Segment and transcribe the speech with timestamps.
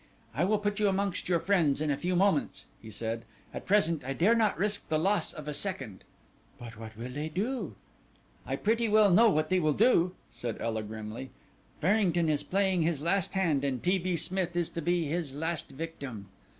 [0.33, 4.03] "I will put you amongst your friends in a few moments," he said; "at present
[4.03, 6.03] I dare not risk the loss of a second."
[6.59, 7.75] "But what will they do?"
[8.43, 11.29] "I pretty well know what they will do," said Ela grimly.
[11.81, 13.99] "Farrington is playing his last hand, and T.
[13.99, 14.15] B.
[14.17, 16.25] Smith is to be his last victim."